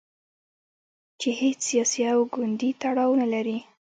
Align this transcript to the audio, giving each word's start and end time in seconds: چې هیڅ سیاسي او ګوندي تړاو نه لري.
چې 1.19 1.29
هیڅ 1.39 1.59
سیاسي 1.69 2.01
او 2.13 2.19
ګوندي 2.33 2.69
تړاو 2.81 3.11
نه 3.21 3.27
لري. 3.33 3.57